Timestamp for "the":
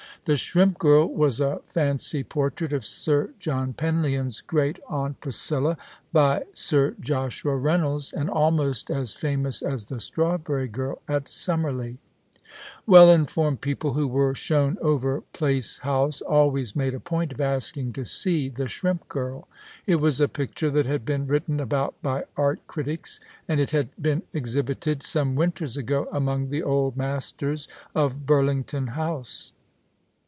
0.25-0.35, 9.85-9.99, 11.97-11.97, 18.47-18.67, 26.49-26.61